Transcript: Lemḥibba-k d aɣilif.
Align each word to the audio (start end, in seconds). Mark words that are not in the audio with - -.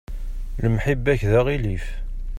Lemḥibba-k 0.63 1.21
d 1.29 1.31
aɣilif. 1.39 1.85